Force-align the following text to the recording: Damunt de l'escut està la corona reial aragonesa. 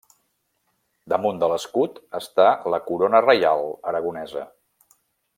Damunt 1.13 1.41
de 1.43 1.49
l'escut 1.51 1.99
està 2.21 2.45
la 2.75 2.79
corona 2.89 3.21
reial 3.27 3.61
aragonesa. 3.93 4.47